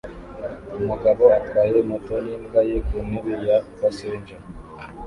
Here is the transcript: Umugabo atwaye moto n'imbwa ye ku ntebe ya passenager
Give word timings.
Umugabo 0.79 1.23
atwaye 1.39 1.77
moto 1.89 2.15
n'imbwa 2.25 2.61
ye 2.69 2.77
ku 2.87 2.97
ntebe 3.07 3.33
ya 3.47 3.57
passenager 3.79 4.41